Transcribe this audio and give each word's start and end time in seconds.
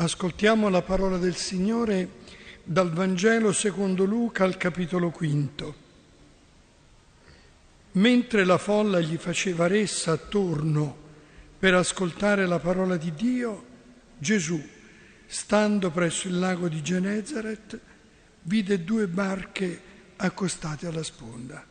Ascoltiamo 0.00 0.70
la 0.70 0.80
parola 0.80 1.18
del 1.18 1.36
Signore 1.36 2.08
dal 2.64 2.90
Vangelo 2.90 3.52
secondo 3.52 4.06
Luca 4.06 4.44
al 4.44 4.56
capitolo 4.56 5.10
quinto. 5.10 5.74
Mentre 7.92 8.46
la 8.46 8.56
folla 8.56 8.98
gli 9.00 9.18
faceva 9.18 9.66
ressa 9.66 10.12
attorno 10.12 10.96
per 11.58 11.74
ascoltare 11.74 12.46
la 12.46 12.58
parola 12.58 12.96
di 12.96 13.12
Dio, 13.12 13.66
Gesù, 14.16 14.58
stando 15.26 15.90
presso 15.90 16.28
il 16.28 16.38
lago 16.38 16.68
di 16.68 16.80
Genezaret, 16.80 17.78
vide 18.44 18.82
due 18.82 19.06
barche 19.06 19.82
accostate 20.16 20.86
alla 20.86 21.02
sponda. 21.02 21.62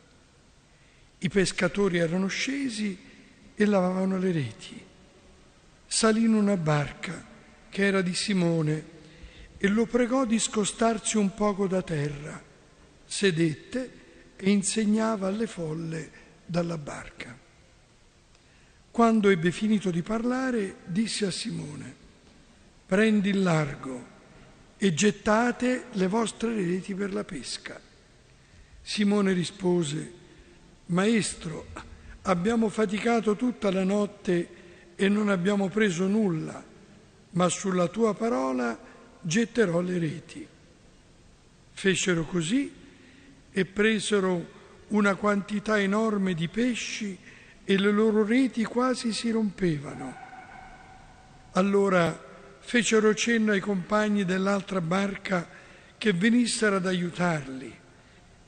I 1.18 1.28
pescatori 1.28 1.98
erano 1.98 2.28
scesi 2.28 2.96
e 3.56 3.64
lavavano 3.64 4.18
le 4.18 4.30
reti. 4.30 4.80
Salì 5.84 6.22
in 6.22 6.34
una 6.34 6.56
barca 6.56 7.26
che 7.70 7.86
era 7.86 8.02
di 8.02 8.14
Simone, 8.14 8.98
e 9.56 9.68
lo 9.68 9.86
pregò 9.86 10.24
di 10.24 10.38
scostarsi 10.38 11.16
un 11.16 11.34
poco 11.34 11.66
da 11.66 11.82
terra. 11.82 12.42
Sedette 13.06 13.92
e 14.36 14.50
insegnava 14.50 15.28
alle 15.28 15.46
folle 15.46 16.10
dalla 16.44 16.78
barca. 16.78 17.36
Quando 18.90 19.28
ebbe 19.28 19.52
finito 19.52 19.90
di 19.90 20.02
parlare, 20.02 20.76
disse 20.86 21.26
a 21.26 21.30
Simone, 21.30 21.94
prendi 22.86 23.28
il 23.28 23.42
largo 23.42 24.06
e 24.76 24.94
gettate 24.94 25.84
le 25.92 26.06
vostre 26.08 26.54
reti 26.54 26.94
per 26.94 27.12
la 27.12 27.22
pesca. 27.22 27.80
Simone 28.82 29.32
rispose, 29.32 30.12
Maestro, 30.86 31.66
abbiamo 32.22 32.68
faticato 32.68 33.36
tutta 33.36 33.70
la 33.70 33.84
notte 33.84 34.48
e 34.96 35.08
non 35.08 35.28
abbiamo 35.28 35.68
preso 35.68 36.06
nulla 36.06 36.68
ma 37.30 37.48
sulla 37.48 37.88
tua 37.88 38.14
parola 38.14 38.78
getterò 39.20 39.80
le 39.80 39.98
reti. 39.98 40.46
Fecero 41.72 42.24
così 42.24 42.72
e 43.52 43.64
presero 43.64 44.58
una 44.88 45.14
quantità 45.14 45.78
enorme 45.78 46.34
di 46.34 46.48
pesci 46.48 47.16
e 47.64 47.78
le 47.78 47.90
loro 47.90 48.24
reti 48.24 48.64
quasi 48.64 49.12
si 49.12 49.30
rompevano. 49.30 50.16
Allora 51.52 52.28
fecero 52.58 53.14
cenno 53.14 53.52
ai 53.52 53.60
compagni 53.60 54.24
dell'altra 54.24 54.80
barca 54.80 55.48
che 55.96 56.12
venissero 56.12 56.76
ad 56.76 56.86
aiutarli. 56.86 57.78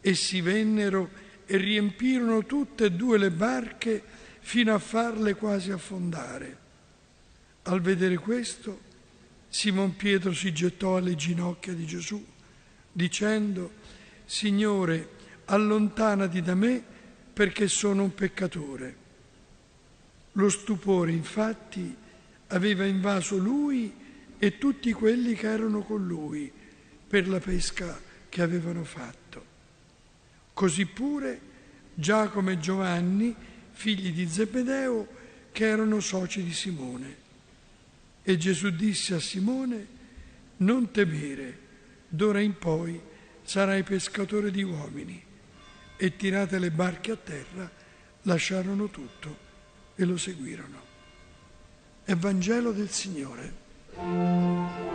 Essi 0.01 0.41
vennero 0.41 1.11
e 1.47 1.57
riempirono 1.57 2.45
tutte 2.45 2.87
e 2.87 2.93
due 2.93 3.19
le 3.19 3.31
barche 3.31 4.03
fino 4.41 4.75
a 4.75 4.79
farle 4.79 5.35
quasi 5.35 5.71
affondare. 5.71 6.62
Al 7.65 7.81
vedere 7.81 8.17
questo, 8.17 8.81
Simon 9.49 9.95
Pietro 9.95 10.33
si 10.33 10.53
gettò 10.53 10.97
alle 10.97 11.15
ginocchia 11.15 11.73
di 11.75 11.87
Gesù, 11.87 12.25
dicendo, 12.91 13.71
Signore, 14.25 15.09
allontanati 15.45 16.43
da 16.43 16.55
me 16.55 16.83
perché 17.33 17.69
sono 17.69 18.05
un 18.05 18.15
peccatore. 18.15 18.97
Lo 20.33 20.49
stupore, 20.49 21.13
infatti, 21.13 21.95
aveva 22.49 22.85
invaso 22.85 23.37
lui 23.37 23.95
e 24.39 24.59
tutti 24.59 24.93
quelli 24.93 25.35
che 25.35 25.47
erano 25.47 25.83
con 25.83 26.05
lui 26.05 26.51
per 27.07 27.29
la 27.29 27.39
pesca 27.39 28.01
che 28.29 28.43
avevano 28.43 28.83
fatto. 28.85 29.45
Così 30.53 30.87
pure 30.87 31.41
Giacomo 31.95 32.51
e 32.51 32.59
Giovanni, 32.59 33.35
figli 33.71 34.13
di 34.13 34.27
Zebedeo, 34.27 35.07
che 35.53 35.67
erano 35.67 36.01
soci 36.01 36.43
di 36.43 36.53
Simone. 36.53 37.22
E 38.23 38.37
Gesù 38.37 38.71
disse 38.71 39.15
a 39.15 39.21
Simone, 39.21 40.01
non 40.59 40.91
temere, 40.91 41.59
d'ora 42.09 42.41
in 42.41 42.57
poi 42.57 43.01
sarai 43.43 43.83
pescatore 43.83 44.51
di 44.51 44.63
uomini. 44.63 45.23
E 45.97 46.17
tirate 46.17 46.59
le 46.59 46.71
barche 46.71 47.13
a 47.13 47.17
terra, 47.17 47.71
lasciarono 48.23 48.89
tutto 48.89 49.51
e 49.95 50.05
lo 50.05 50.17
seguirono. 50.17 50.81
Evangelo 52.05 52.73
del 52.73 52.91
Signore. 52.91 54.91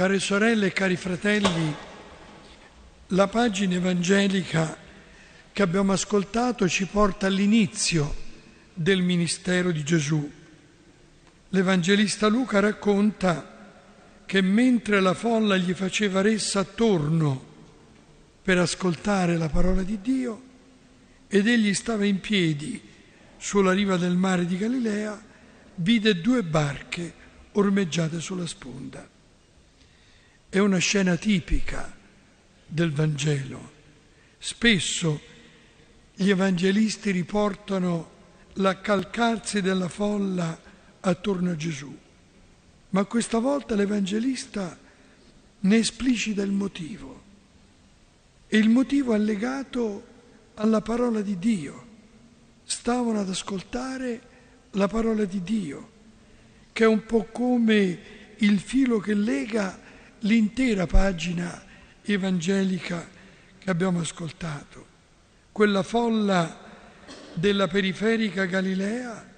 Care 0.00 0.18
sorelle 0.18 0.68
e 0.68 0.72
cari 0.72 0.96
fratelli, 0.96 1.74
la 3.08 3.28
pagina 3.28 3.74
evangelica 3.74 4.74
che 5.52 5.62
abbiamo 5.62 5.92
ascoltato 5.92 6.66
ci 6.66 6.86
porta 6.86 7.26
all'inizio 7.26 8.14
del 8.72 9.02
ministero 9.02 9.70
di 9.70 9.84
Gesù. 9.84 10.26
L'Evangelista 11.50 12.28
Luca 12.28 12.60
racconta 12.60 13.74
che 14.24 14.40
mentre 14.40 15.00
la 15.00 15.12
folla 15.12 15.58
gli 15.58 15.74
faceva 15.74 16.22
ressa 16.22 16.60
attorno 16.60 17.44
per 18.40 18.56
ascoltare 18.56 19.36
la 19.36 19.50
parola 19.50 19.82
di 19.82 20.00
Dio 20.00 20.42
ed 21.28 21.46
egli 21.46 21.74
stava 21.74 22.06
in 22.06 22.20
piedi 22.20 22.80
sulla 23.36 23.74
riva 23.74 23.98
del 23.98 24.16
mare 24.16 24.46
di 24.46 24.56
Galilea, 24.56 25.22
vide 25.74 26.22
due 26.22 26.42
barche 26.42 27.12
ormeggiate 27.52 28.18
sulla 28.18 28.46
sponda. 28.46 29.18
È 30.52 30.58
una 30.58 30.78
scena 30.78 31.14
tipica 31.14 31.96
del 32.66 32.90
Vangelo. 32.90 33.70
Spesso 34.36 35.20
gli 36.12 36.28
evangelisti 36.28 37.12
riportano 37.12 38.10
l'accalcarsi 38.54 39.60
della 39.60 39.86
folla 39.86 40.60
attorno 40.98 41.52
a 41.52 41.56
Gesù, 41.56 41.96
ma 42.88 43.04
questa 43.04 43.38
volta 43.38 43.76
l'Evangelista 43.76 44.76
ne 45.60 45.76
esplicita 45.76 46.42
il 46.42 46.50
motivo. 46.50 47.22
E 48.48 48.58
il 48.58 48.70
motivo 48.70 49.14
è 49.14 49.18
legato 49.18 50.04
alla 50.54 50.80
parola 50.80 51.20
di 51.20 51.38
Dio. 51.38 51.86
Stavano 52.64 53.20
ad 53.20 53.28
ascoltare 53.28 54.20
la 54.72 54.88
parola 54.88 55.24
di 55.24 55.44
Dio, 55.44 55.90
che 56.72 56.82
è 56.82 56.88
un 56.88 57.06
po' 57.06 57.26
come 57.26 57.98
il 58.38 58.58
filo 58.58 58.98
che 58.98 59.14
lega 59.14 59.86
l'intera 60.20 60.86
pagina 60.86 61.64
evangelica 62.02 63.08
che 63.58 63.70
abbiamo 63.70 64.00
ascoltato. 64.00 64.86
Quella 65.52 65.82
folla 65.82 66.68
della 67.34 67.68
periferica 67.68 68.44
Galilea 68.44 69.28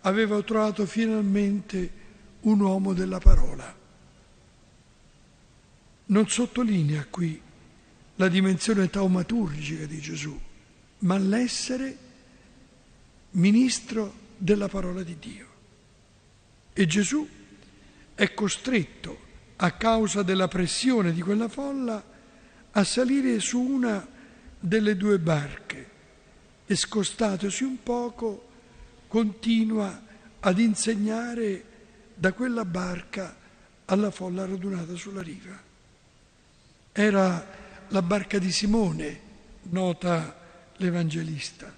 aveva 0.00 0.40
trovato 0.42 0.86
finalmente 0.86 1.92
un 2.40 2.60
uomo 2.60 2.92
della 2.92 3.18
parola. 3.18 3.76
Non 6.06 6.28
sottolinea 6.28 7.06
qui 7.10 7.40
la 8.16 8.28
dimensione 8.28 8.88
taumaturgica 8.88 9.84
di 9.84 10.00
Gesù, 10.00 10.38
ma 11.00 11.18
l'essere 11.18 11.96
ministro 13.32 14.26
della 14.36 14.68
parola 14.68 15.02
di 15.02 15.18
Dio. 15.18 15.46
E 16.72 16.86
Gesù 16.86 17.28
è 18.14 18.34
costretto 18.34 19.26
a 19.60 19.72
causa 19.72 20.22
della 20.22 20.48
pressione 20.48 21.12
di 21.12 21.20
quella 21.20 21.48
folla, 21.48 22.02
a 22.70 22.84
salire 22.84 23.40
su 23.40 23.60
una 23.60 24.06
delle 24.58 24.96
due 24.96 25.18
barche 25.18 25.86
e 26.66 26.76
scostatosi 26.76 27.64
un 27.64 27.82
poco 27.82 28.46
continua 29.08 30.02
ad 30.40 30.58
insegnare 30.58 31.64
da 32.14 32.32
quella 32.32 32.64
barca 32.64 33.36
alla 33.86 34.10
folla 34.10 34.44
radunata 34.44 34.94
sulla 34.94 35.22
riva. 35.22 35.60
Era 36.92 37.56
la 37.88 38.02
barca 38.02 38.38
di 38.38 38.52
Simone, 38.52 39.20
nota 39.62 40.38
l'Evangelista, 40.76 41.74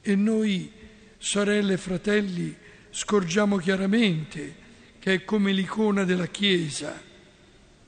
e 0.00 0.16
noi, 0.16 0.70
sorelle 1.16 1.74
e 1.74 1.78
fratelli, 1.78 2.54
scorgiamo 2.90 3.56
chiaramente 3.56 4.56
che 5.02 5.14
è 5.14 5.24
come 5.24 5.50
l'icona 5.50 6.04
della 6.04 6.28
Chiesa, 6.28 7.02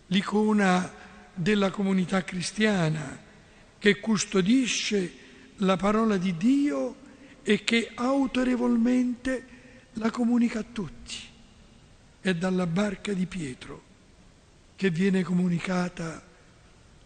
l'icona 0.08 0.92
della 1.32 1.70
comunità 1.70 2.24
cristiana, 2.24 3.16
che 3.78 4.00
custodisce 4.00 5.12
la 5.58 5.76
parola 5.76 6.16
di 6.16 6.36
Dio 6.36 6.96
e 7.44 7.62
che 7.62 7.92
autorevolmente 7.94 9.46
la 9.92 10.10
comunica 10.10 10.58
a 10.58 10.64
tutti. 10.64 11.14
è 12.20 12.34
dalla 12.34 12.66
barca 12.66 13.12
di 13.12 13.26
Pietro 13.26 13.82
che 14.74 14.90
viene 14.90 15.22
comunicata 15.22 16.20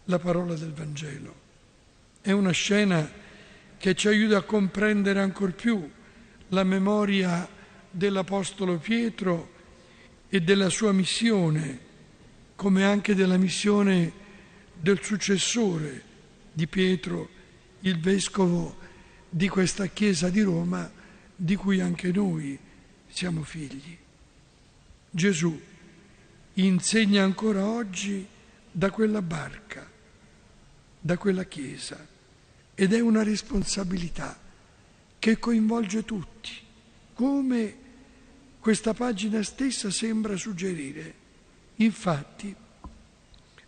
la 0.05 0.17
parola 0.17 0.55
del 0.55 0.73
Vangelo. 0.73 1.35
È 2.19 2.31
una 2.31 2.49
scena 2.49 3.07
che 3.77 3.93
ci 3.93 4.07
aiuta 4.07 4.37
a 4.37 4.41
comprendere 4.41 5.19
ancor 5.19 5.53
più 5.53 5.87
la 6.47 6.63
memoria 6.63 7.47
dell'Apostolo 7.91 8.79
Pietro 8.79 9.57
e 10.29 10.41
della 10.41 10.69
sua 10.69 10.91
missione, 10.91 11.87
come 12.55 12.83
anche 12.83 13.15
della 13.15 13.37
missione 13.37 14.11
del 14.79 15.01
successore 15.01 16.03
di 16.53 16.67
Pietro, 16.67 17.29
il 17.81 17.99
vescovo 17.99 18.77
di 19.29 19.47
questa 19.47 19.87
Chiesa 19.87 20.29
di 20.29 20.41
Roma, 20.41 20.91
di 21.35 21.55
cui 21.55 21.79
anche 21.79 22.11
noi 22.11 22.57
siamo 23.07 23.43
figli. 23.43 23.97
Gesù 25.09 25.59
insegna 26.53 27.23
ancora 27.23 27.65
oggi 27.65 28.25
da 28.71 28.91
quella 28.91 29.21
barca, 29.21 29.89
da 30.99 31.17
quella 31.17 31.45
Chiesa, 31.45 32.07
ed 32.75 32.93
è 32.93 32.99
una 32.99 33.23
responsabilità 33.23 34.39
che 35.17 35.39
coinvolge 35.39 36.05
tutti, 36.05 36.51
come 37.13 37.87
questa 38.59 38.93
pagina 38.93 39.41
stessa 39.41 39.89
sembra 39.89 40.35
suggerire. 40.35 41.13
Infatti, 41.75 42.53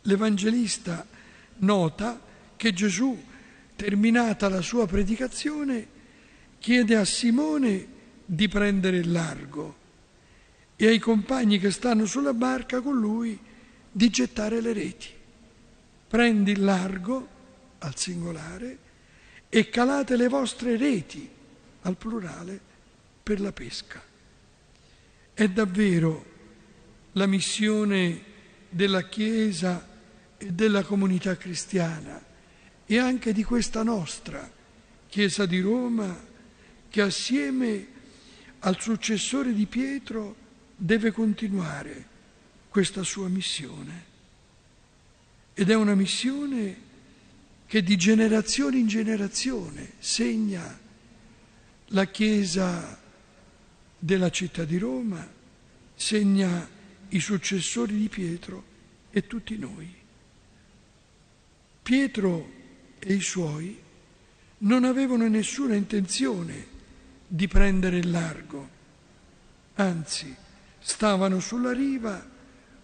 l'Evangelista 0.01 1.05
nota 1.57 2.19
che 2.55 2.73
Gesù, 2.73 3.19
terminata 3.75 4.49
la 4.49 4.61
sua 4.61 4.85
predicazione, 4.85 5.99
chiede 6.59 6.95
a 6.95 7.05
Simone 7.05 7.87
di 8.25 8.47
prendere 8.47 8.97
il 8.97 9.11
largo 9.11 9.75
e 10.75 10.87
ai 10.87 10.99
compagni 10.99 11.57
che 11.57 11.71
stanno 11.71 12.05
sulla 12.05 12.33
barca 12.33 12.81
con 12.81 12.99
lui 12.99 13.39
di 13.91 14.09
gettare 14.09 14.61
le 14.61 14.73
reti. 14.73 15.09
Prendi 16.07 16.51
il 16.51 16.63
largo 16.63 17.27
al 17.79 17.95
singolare 17.97 18.77
e 19.47 19.69
calate 19.69 20.15
le 20.15 20.27
vostre 20.27 20.77
reti 20.77 21.29
al 21.81 21.95
plurale 21.95 22.59
per 23.23 23.39
la 23.39 23.51
pesca. 23.51 24.10
È 25.33 25.47
davvero 25.47 26.25
la 27.13 27.25
missione 27.25 28.23
della 28.69 29.07
Chiesa 29.07 29.87
e 30.37 30.51
della 30.51 30.83
comunità 30.83 31.35
cristiana 31.37 32.23
e 32.85 32.97
anche 32.97 33.33
di 33.33 33.43
questa 33.43 33.83
nostra 33.83 34.49
Chiesa 35.07 35.45
di 35.45 35.59
Roma 35.59 36.29
che 36.89 37.01
assieme 37.01 37.87
al 38.59 38.79
successore 38.79 39.53
di 39.53 39.65
Pietro 39.65 40.35
deve 40.75 41.11
continuare 41.11 42.05
questa 42.69 43.03
sua 43.03 43.27
missione. 43.27 44.09
Ed 45.53 45.69
è 45.69 45.75
una 45.75 45.95
missione 45.95 46.89
che 47.67 47.83
di 47.83 47.95
generazione 47.97 48.77
in 48.77 48.87
generazione 48.87 49.93
segna 49.99 50.79
la 51.87 52.05
Chiesa 52.05 53.00
della 54.03 54.31
città 54.31 54.63
di 54.63 54.79
Roma, 54.79 55.29
segna 55.93 56.67
i 57.09 57.19
successori 57.19 57.95
di 57.95 58.09
Pietro 58.09 58.63
e 59.11 59.27
tutti 59.27 59.55
noi. 59.59 59.93
Pietro 61.83 62.51
e 62.97 63.13
i 63.13 63.21
suoi 63.21 63.79
non 64.59 64.85
avevano 64.85 65.27
nessuna 65.27 65.75
intenzione 65.75 66.65
di 67.27 67.47
prendere 67.47 67.97
il 67.97 68.09
largo, 68.09 68.69
anzi 69.75 70.35
stavano 70.79 71.39
sulla 71.39 71.71
riva 71.71 72.27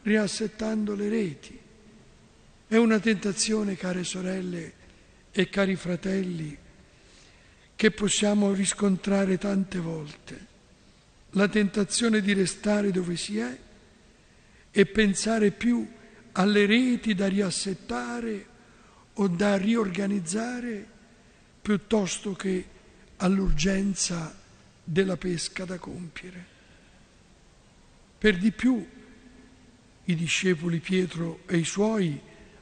riassettando 0.03 0.93
le 0.93 1.09
reti. 1.09 1.59
È 2.67 2.75
una 2.75 2.99
tentazione, 2.99 3.75
care 3.75 4.03
sorelle 4.03 4.73
e 5.31 5.49
cari 5.49 5.75
fratelli, 5.75 6.55
che 7.75 7.91
possiamo 7.91 8.53
riscontrare 8.53 9.39
tante 9.39 9.79
volte. 9.79 10.55
La 11.37 11.47
tentazione 11.47 12.19
di 12.21 12.33
restare 12.33 12.89
dove 12.89 13.15
si 13.15 13.37
è 13.37 13.55
e 14.71 14.85
pensare 14.87 15.51
più 15.51 15.87
alle 16.31 16.65
reti 16.65 17.13
da 17.13 17.27
riassettare 17.27 18.45
o 19.13 19.27
da 19.27 19.55
riorganizzare 19.55 20.83
piuttosto 21.61 22.33
che 22.33 22.65
all'urgenza 23.17 24.35
della 24.83 25.15
pesca 25.15 25.63
da 25.63 25.77
compiere. 25.77 26.45
Per 28.17 28.35
di 28.39 28.51
più 28.51 28.83
i 30.05 30.15
discepoli 30.15 30.79
Pietro 30.79 31.41
e 31.45 31.57
i 31.57 31.65
suoi 31.65 32.19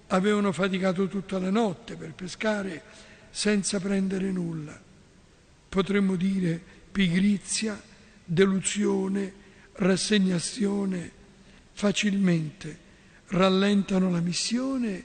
avevano 0.08 0.52
faticato 0.52 1.08
tutta 1.08 1.40
la 1.40 1.50
notte 1.50 1.96
per 1.96 2.12
pescare 2.14 2.84
senza 3.30 3.80
prendere 3.80 4.32
nulla. 4.32 4.78
Potremmo 5.70 6.18
dire 6.18 6.62
pigrizia, 6.92 7.82
delusione, 8.26 9.34
rassegnazione 9.74 11.12
facilmente 11.74 12.84
rallentano 13.28 14.10
la 14.10 14.20
missione 14.20 15.04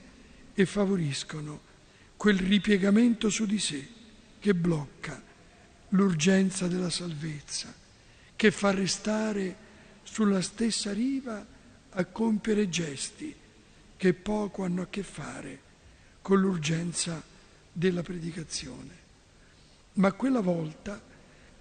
e 0.54 0.66
favoriscono 0.66 1.68
quel 2.16 2.38
ripiegamento 2.38 3.30
su 3.30 3.46
di 3.46 3.58
sé 3.58 3.86
che 4.38 4.54
blocca 4.54 5.22
l'urgenza 5.90 6.66
della 6.66 6.90
salvezza, 6.90 7.74
che 8.36 8.50
fa 8.50 8.70
restare 8.70 9.68
sulla 10.02 10.40
stessa 10.40 10.92
riva 10.92 11.44
a 11.90 12.04
compiere 12.04 12.68
gesti 12.68 13.34
che 13.96 14.14
poco 14.14 14.64
hanno 14.64 14.82
a 14.82 14.86
che 14.88 15.02
fare 15.02 15.60
con 16.22 16.40
l'urgenza 16.40 17.22
della 17.72 18.02
predicazione. 18.02 18.98
Ma 19.94 20.12
quella 20.12 20.40
volta 20.40 21.00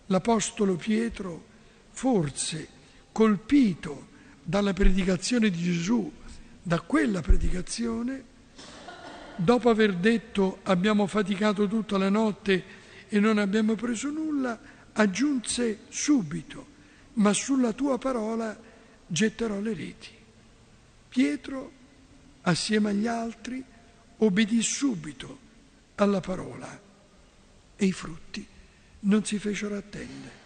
l'Apostolo 0.06 0.76
Pietro, 0.76 1.46
forse 2.00 2.66
colpito 3.12 4.08
dalla 4.42 4.72
predicazione 4.72 5.50
di 5.50 5.62
Gesù, 5.62 6.10
da 6.64 6.80
quella 6.80 7.20
predicazione, 7.20 8.24
dopo 9.36 9.70
aver 9.70 9.96
detto 9.98 10.60
abbiamo 10.64 11.08
faticato 11.08 11.68
tutta 11.68 11.98
la 11.98 12.08
notte 12.08 12.64
e 13.10 13.20
non 13.20 13.38
abbiamo 13.38 13.76
preso 13.76 14.10
nulla, 14.12 14.58
aggiunse 14.94 15.80
subito, 15.90 16.68
ma 17.16 17.34
sulla 17.34 17.74
tua 17.74 17.98
parola 17.98 18.58
getterò 19.06 19.60
le 19.60 19.74
reti. 19.74 20.16
Pietro, 21.10 21.72
assieme 22.44 22.92
agli 22.92 23.08
altri, 23.08 23.62
obbedì 24.20 24.62
subito 24.62 25.38
alla 25.96 26.22
parola 26.22 26.80
e 27.76 27.86
i 27.86 27.92
frutti 27.92 28.48
non 29.02 29.26
si 29.26 29.38
fecero 29.38 29.76
attendere. 29.76 30.39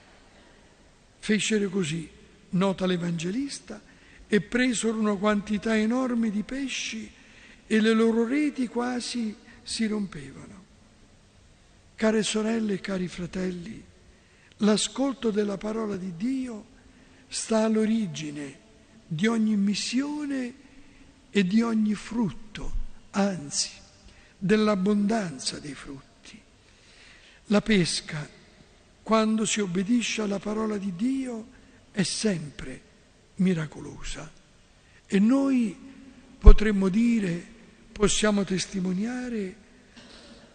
Fecero 1.23 1.69
così, 1.69 2.09
nota 2.49 2.85
l'Evangelista, 2.85 3.81
e 4.27 4.41
presero 4.41 4.99
una 4.99 5.15
quantità 5.15 5.77
enorme 5.77 6.29
di 6.29 6.43
pesci 6.43 7.09
e 7.65 7.79
le 7.79 7.93
loro 7.93 8.27
reti 8.27 8.67
quasi 8.67 9.33
si 9.63 9.87
rompevano. 9.87 10.65
Care 11.95 12.23
sorelle 12.23 12.73
e 12.73 12.81
cari 12.81 13.07
fratelli, 13.07 13.81
l'ascolto 14.57 15.31
della 15.31 15.55
parola 15.55 15.95
di 15.95 16.13
Dio 16.17 16.65
sta 17.29 17.59
all'origine 17.63 18.59
di 19.07 19.25
ogni 19.25 19.55
missione 19.55 20.53
e 21.29 21.47
di 21.47 21.61
ogni 21.61 21.93
frutto, 21.93 22.73
anzi 23.11 23.69
dell'abbondanza 24.37 25.57
dei 25.59 25.73
frutti. 25.73 26.37
La 27.45 27.61
pesca, 27.61 28.27
quando 29.03 29.45
si 29.45 29.59
obbedisce 29.59 30.21
alla 30.21 30.39
parola 30.39 30.77
di 30.77 30.95
Dio, 30.95 31.47
è 31.91 32.03
sempre 32.03 32.81
miracolosa 33.35 34.31
e 35.05 35.19
noi 35.19 35.77
potremmo 36.39 36.89
dire 36.89 37.45
possiamo 37.91 38.43
testimoniare 38.43 39.55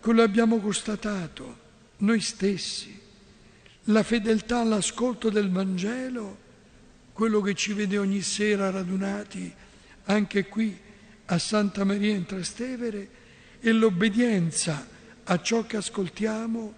che 0.01 0.13
lo 0.13 0.23
abbiamo 0.23 0.59
constatato 0.59 1.67
noi 1.99 2.21
stessi. 2.21 2.99
La 3.85 4.03
fedeltà 4.03 4.61
all'ascolto 4.61 5.31
del 5.31 5.51
Vangelo, 5.51 6.47
quello 7.13 7.41
che 7.41 7.55
ci 7.55 7.73
vede 7.73 7.99
ogni 7.99 8.23
sera 8.23 8.71
radunati 8.71 9.53
anche 10.05 10.47
qui 10.47 10.77
a 11.27 11.39
Santa 11.39 11.85
Maria 11.85 12.15
in 12.15 12.25
Trastevere, 12.25 13.09
e 13.61 13.73
l'obbedienza 13.73 14.87
a 15.25 15.41
ciò 15.41 15.67
che 15.67 15.77
ascoltiamo, 15.77 16.78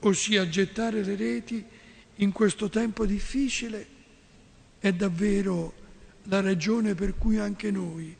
ossia 0.00 0.48
gettare 0.48 1.02
le 1.02 1.16
reti 1.16 1.64
in 2.16 2.32
questo 2.32 2.68
tempo 2.68 3.06
difficile, 3.06 3.86
è 4.78 4.92
davvero 4.92 5.74
la 6.24 6.40
ragione 6.40 6.94
per 6.94 7.16
cui 7.16 7.38
anche 7.38 7.70
noi 7.70 8.14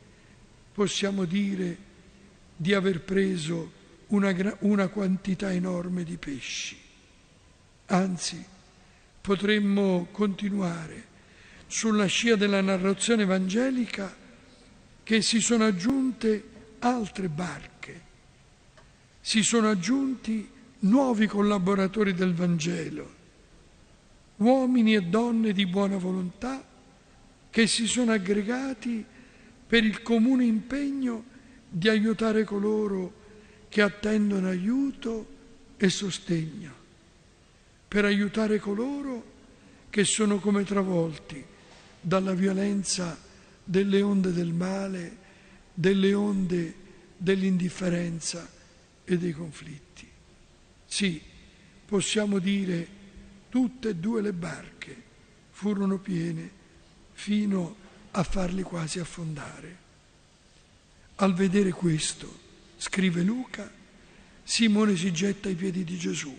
possiamo 0.73 1.25
dire 1.25 1.87
di 2.57 2.73
aver 2.75 3.03
preso 3.03 3.73
una, 4.09 4.57
una 4.61 4.89
quantità 4.89 5.53
enorme 5.53 6.05
di 6.05 6.17
pesci. 6.17 6.77
Anzi, 7.87 8.45
potremmo 9.21 10.09
continuare 10.11 11.07
sulla 11.67 12.07
scia 12.07 12.37
della 12.37 12.61
narrazione 12.61 13.23
evangelica 13.23 14.15
che 15.03 15.23
si 15.23 15.41
sono 15.41 15.65
aggiunte 15.65 16.43
altre 16.81 17.29
barche, 17.29 18.03
si 19.21 19.43
sono 19.43 19.69
aggiunti 19.69 20.49
nuovi 20.81 21.27
collaboratori 21.27 22.15
del 22.15 22.35
Vangelo, 22.35 23.17
uomini 24.37 24.95
e 24.95 25.03
donne 25.03 25.53
di 25.53 25.67
buona 25.67 25.97
volontà 25.97 26.65
che 27.51 27.67
si 27.67 27.87
sono 27.87 28.13
aggregati 28.13 29.05
per 29.67 29.85
il 29.85 30.03
comune 30.03 30.45
impegno 30.45 31.25
di 31.69 31.89
aiutare 31.89 32.45
coloro 32.45 33.27
che 33.69 33.83
attendono 33.83 34.49
aiuto 34.49 35.37
e 35.77 35.89
sostegno, 35.91 36.73
per 37.87 38.05
aiutare 38.05 38.59
coloro 38.59 39.37
che 39.91 40.05
sono 40.05 40.39
come 40.39 40.65
travolti 40.65 41.45
dalla 42.01 42.33
violenza 42.33 43.19
delle 43.65 44.01
onde 44.01 44.33
del 44.33 44.53
male, 44.53 45.17
delle 45.75 46.15
onde 46.15 46.75
dell'indifferenza 47.17 48.49
e 49.05 49.19
dei 49.19 49.33
conflitti. 49.33 50.08
Sì, 50.89 51.21
possiamo 51.85 52.39
dire 52.39 52.89
tutte 53.51 53.91
e 53.91 53.95
due 53.95 54.23
le 54.23 54.33
barche 54.33 55.03
furono 55.51 55.99
piene 55.99 56.51
fino 57.13 57.77
a 58.13 58.23
farli 58.23 58.63
quasi 58.63 58.99
affondare. 58.99 59.87
Al 61.17 61.35
vedere 61.35 61.71
questo, 61.71 62.39
scrive 62.79 63.23
Luca, 63.23 63.71
Simone 64.43 64.97
si 64.97 65.13
getta 65.13 65.49
ai 65.49 65.55
piedi 65.55 65.85
di 65.85 65.99
Gesù 65.99 66.37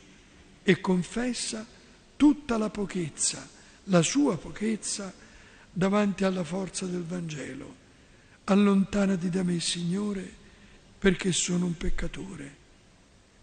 e 0.63 0.81
confessa 0.81 1.65
tutta 2.17 2.57
la 2.57 2.69
pochezza, 2.69 3.47
la 3.85 4.01
sua 4.01 4.37
pochezza, 4.37 5.13
davanti 5.71 6.23
alla 6.23 6.43
forza 6.43 6.85
del 6.85 7.03
Vangelo. 7.03 7.75
Allontanati 8.45 9.29
da 9.29 9.43
me, 9.43 9.59
Signore, 9.59 10.27
perché 10.97 11.31
sono 11.31 11.65
un 11.65 11.77
peccatore. 11.77 12.55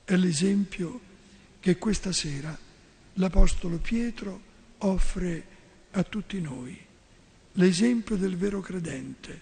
È 0.07 0.17
l'esempio 0.17 1.01
che 1.61 1.77
questa 1.77 2.13
sera 2.13 2.57
l'Apostolo 3.15 3.77
Pietro 3.79 4.41
offre 4.79 5.45
a 5.91 6.03
tutti 6.05 6.41
noi. 6.41 6.79
L'esempio 7.53 8.17
del 8.17 8.37
vero 8.37 8.61
credente, 8.61 9.41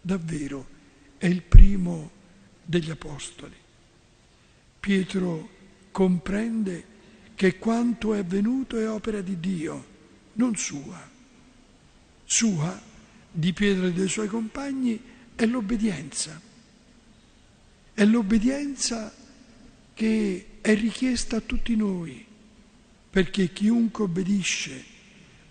davvero 0.00 0.66
è 1.18 1.26
il 1.26 1.42
primo 1.42 2.10
degli 2.64 2.90
Apostoli. 2.90 3.56
Pietro 4.80 5.48
comprende 5.92 6.84
che 7.36 7.58
quanto 7.58 8.14
è 8.14 8.18
avvenuto 8.18 8.76
è 8.78 8.88
opera 8.88 9.20
di 9.20 9.38
Dio, 9.38 9.86
non 10.32 10.56
sua 10.56 11.10
sua, 12.30 12.80
di 13.28 13.52
Pietro 13.52 13.88
e 13.88 13.92
dei 13.92 14.08
suoi 14.08 14.28
compagni, 14.28 15.02
è 15.34 15.44
l'obbedienza. 15.46 16.40
È 17.92 18.04
l'obbedienza 18.04 19.12
che 20.00 20.60
è 20.62 20.74
richiesta 20.74 21.36
a 21.36 21.40
tutti 21.42 21.76
noi, 21.76 22.24
perché 23.10 23.52
chiunque 23.52 24.04
obbedisce 24.04 24.82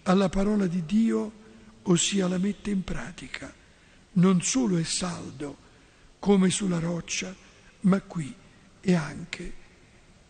alla 0.01 0.27
parola 0.27 0.65
di 0.65 0.83
Dio, 0.87 1.31
ossia 1.83 2.27
la 2.27 2.39
mette 2.39 2.71
in 2.71 2.83
pratica, 2.83 3.53
non 4.13 4.41
solo 4.41 4.77
è 4.77 4.83
saldo 4.83 5.55
come 6.17 6.49
sulla 6.49 6.79
roccia, 6.79 7.31
ma 7.81 8.01
qui 8.01 8.33
è 8.79 8.91
anche 8.91 9.53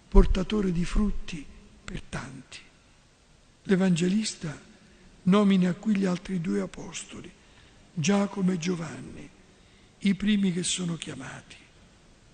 portatore 0.10 0.74
di 0.74 0.84
frutti 0.84 1.46
per 1.86 2.02
tanti. 2.02 2.60
L'Evangelista 3.64 4.62
nomina 5.24 5.74
qui 5.76 5.96
gli 5.96 6.06
altri 6.06 6.42
due 6.42 6.60
apostoli, 6.60 7.32
Giacomo 7.94 8.52
e 8.52 8.58
Giovanni, 8.58 9.30
i 10.00 10.14
primi 10.14 10.52
che 10.52 10.64
sono 10.64 10.98
chiamati. 10.98 11.56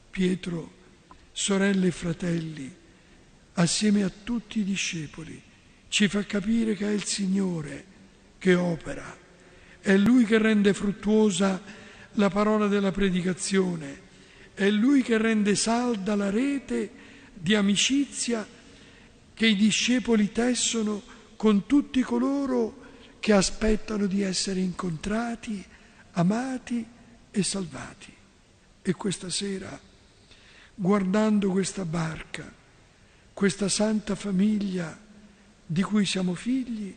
Pietro, 0.09 0.83
sorelle 1.37 1.87
e 1.87 1.91
fratelli, 1.91 2.73
assieme 3.55 4.03
a 4.03 4.11
tutti 4.23 4.59
i 4.59 4.63
discepoli, 4.63 5.41
ci 5.89 6.07
fa 6.07 6.23
capire 6.23 6.75
che 6.75 6.87
è 6.87 6.91
il 6.91 7.03
Signore 7.03 7.85
che 8.37 8.55
opera, 8.55 9.17
è 9.81 9.97
Lui 9.97 10.23
che 10.23 10.37
rende 10.37 10.73
fruttuosa 10.73 11.61
la 12.13 12.29
parola 12.29 12.67
della 12.67 12.93
predicazione, 12.93 14.01
è 14.53 14.69
Lui 14.69 15.01
che 15.01 15.17
rende 15.17 15.55
salda 15.55 16.15
la 16.15 16.29
rete 16.29 16.89
di 17.33 17.53
amicizia 17.53 18.47
che 19.33 19.45
i 19.45 19.57
discepoli 19.57 20.31
tessono 20.31 21.03
con 21.35 21.65
tutti 21.65 21.99
coloro 22.01 22.83
che 23.19 23.33
aspettano 23.33 24.05
di 24.05 24.21
essere 24.21 24.61
incontrati, 24.61 25.61
amati 26.13 26.85
e 27.29 27.43
salvati. 27.43 28.13
E 28.81 28.93
questa 28.93 29.29
sera, 29.29 29.77
guardando 30.75 31.49
questa 31.51 31.85
barca, 31.85 32.53
questa 33.33 33.69
santa 33.69 34.15
famiglia 34.15 34.97
di 35.65 35.81
cui 35.81 36.05
siamo 36.05 36.35
figli, 36.35 36.95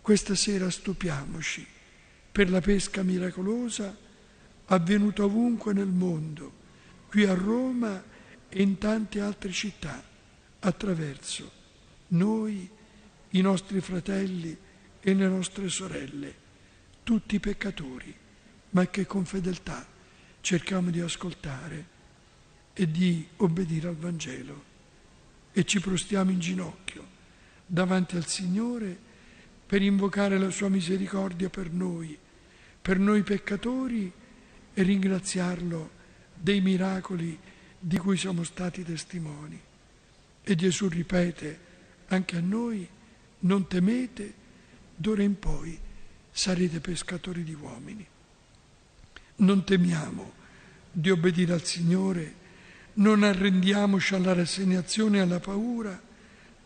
questa 0.00 0.34
sera 0.34 0.70
stupiamoci 0.70 1.66
per 2.30 2.50
la 2.50 2.60
pesca 2.60 3.02
miracolosa 3.02 3.96
avvenuta 4.66 5.24
ovunque 5.24 5.72
nel 5.72 5.88
mondo, 5.88 6.60
qui 7.08 7.24
a 7.24 7.34
Roma 7.34 8.02
e 8.48 8.62
in 8.62 8.78
tante 8.78 9.20
altre 9.20 9.50
città, 9.50 10.02
attraverso 10.60 11.50
noi, 12.08 12.68
i 13.30 13.40
nostri 13.40 13.80
fratelli 13.80 14.56
e 15.00 15.14
le 15.14 15.26
nostre 15.26 15.68
sorelle, 15.68 16.34
tutti 17.02 17.40
peccatori, 17.40 18.14
ma 18.70 18.86
che 18.86 19.06
con 19.06 19.24
fedeltà 19.24 19.86
cerchiamo 20.40 20.90
di 20.90 21.00
ascoltare 21.00 21.86
e 22.74 22.90
di 22.90 23.26
obbedire 23.36 23.88
al 23.88 23.96
Vangelo 23.96 24.70
e 25.52 25.64
ci 25.64 25.80
prostiamo 25.80 26.30
in 26.30 26.38
ginocchio 26.38 27.06
davanti 27.66 28.16
al 28.16 28.26
Signore 28.26 29.10
per 29.66 29.82
invocare 29.82 30.38
la 30.38 30.50
sua 30.50 30.68
misericordia 30.68 31.48
per 31.48 31.70
noi, 31.70 32.16
per 32.80 32.98
noi 32.98 33.22
peccatori 33.22 34.12
e 34.74 34.82
ringraziarlo 34.82 35.90
dei 36.34 36.60
miracoli 36.60 37.38
di 37.78 37.96
cui 37.98 38.16
siamo 38.16 38.44
stati 38.44 38.84
testimoni. 38.84 39.60
E 40.42 40.54
Gesù 40.54 40.88
ripete 40.88 41.70
anche 42.08 42.36
a 42.36 42.40
noi, 42.40 42.86
non 43.40 43.66
temete, 43.66 44.34
d'ora 44.94 45.22
in 45.22 45.38
poi 45.38 45.78
sarete 46.30 46.80
pescatori 46.80 47.42
di 47.42 47.54
uomini. 47.54 48.06
Non 49.36 49.64
temiamo 49.64 50.32
di 50.90 51.10
obbedire 51.10 51.52
al 51.52 51.64
Signore, 51.64 52.34
non 52.94 53.22
arrendiamoci 53.22 54.14
alla 54.14 54.34
rassegnazione 54.34 55.18
e 55.18 55.20
alla 55.20 55.40
paura, 55.40 56.00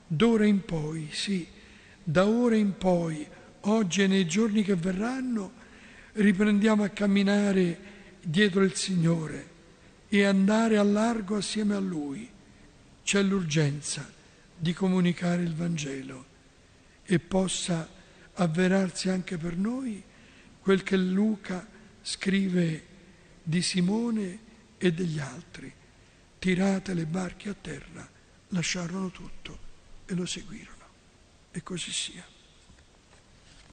d'ora 0.06 0.46
in 0.46 0.64
poi, 0.64 1.08
sì, 1.12 1.46
da 2.02 2.26
ora 2.26 2.56
in 2.56 2.76
poi, 2.76 3.26
oggi 3.60 4.02
e 4.02 4.06
nei 4.06 4.26
giorni 4.26 4.62
che 4.62 4.74
verranno, 4.74 5.52
riprendiamo 6.12 6.82
a 6.82 6.88
camminare 6.88 7.78
dietro 8.22 8.62
il 8.62 8.74
Signore 8.74 9.54
e 10.08 10.24
andare 10.24 10.78
a 10.78 10.82
largo 10.82 11.36
assieme 11.36 11.74
a 11.74 11.80
Lui. 11.80 12.28
C'è 13.02 13.22
l'urgenza 13.22 14.08
di 14.56 14.72
comunicare 14.72 15.42
il 15.42 15.54
Vangelo 15.54 16.24
e 17.04 17.18
possa 17.18 17.88
avverarsi 18.34 19.08
anche 19.08 19.36
per 19.36 19.56
noi 19.56 20.02
quel 20.60 20.82
che 20.82 20.96
Luca 20.96 21.66
scrive 22.02 22.84
di 23.42 23.62
Simone 23.62 24.38
e 24.78 24.92
degli 24.92 25.18
altri. 25.18 25.72
Tirate 26.38 26.94
le 26.94 27.06
barche 27.06 27.48
a 27.48 27.54
terra, 27.54 28.08
lasciarono 28.48 29.10
tutto 29.10 29.58
e 30.06 30.14
lo 30.14 30.26
seguirono. 30.26 30.84
E 31.50 31.62
così 31.62 31.92
sia. 31.92 32.35